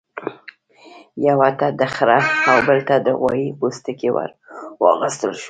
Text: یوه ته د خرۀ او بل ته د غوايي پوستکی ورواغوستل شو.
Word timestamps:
یوه 1.27 1.49
ته 1.59 1.67
د 1.79 1.81
خرۀ 1.93 2.19
او 2.49 2.57
بل 2.67 2.79
ته 2.87 2.95
د 3.05 3.07
غوايي 3.19 3.47
پوستکی 3.59 4.09
ورواغوستل 4.11 5.31
شو. 5.37 5.39